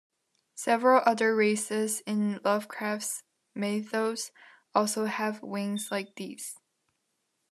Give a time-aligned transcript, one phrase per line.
[0.55, 3.21] Several other races in Lovecraft's
[3.53, 4.31] Mythos
[4.73, 6.57] also have wings like these.